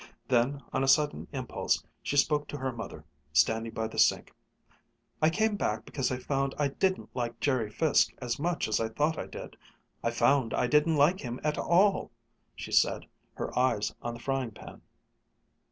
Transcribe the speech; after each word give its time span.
Then, 0.27 0.63
on 0.73 0.83
a 0.83 0.87
sudden 0.87 1.27
impulse, 1.31 1.83
she 2.01 2.17
spoke 2.17 2.47
to 2.47 2.57
her 2.57 2.71
mother, 2.71 3.05
standing 3.33 3.71
by 3.73 3.87
the 3.87 3.99
sink. 3.99 4.33
"I 5.21 5.29
came 5.29 5.55
back 5.55 5.85
because 5.85 6.09
I 6.11 6.17
found 6.17 6.55
I 6.57 6.69
didn't 6.69 7.15
like 7.15 7.39
Jerry 7.39 7.69
Fiske 7.69 8.11
as 8.19 8.39
much 8.39 8.67
as 8.67 8.79
I 8.79 8.89
thought 8.89 9.19
I 9.19 9.27
did. 9.27 9.57
I 10.03 10.09
found 10.09 10.55
I 10.55 10.65
didn't 10.65 10.95
like 10.97 11.19
him 11.19 11.39
at 11.43 11.59
all," 11.59 12.09
she 12.55 12.71
said, 12.71 13.05
her 13.35 13.55
eyes 13.55 13.93
on 14.01 14.15
the 14.15 14.19
frying 14.19 14.49
pan. 14.49 14.81